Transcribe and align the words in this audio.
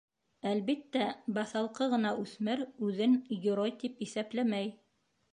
Әлбиттә, 0.51 1.09
баҫалҡы 1.35 1.87
ғына 1.91 2.13
үҫмер 2.21 2.63
үҙен 2.87 3.13
герой 3.43 3.75
тип 3.83 4.01
иҫәпләмәй. 4.07 4.73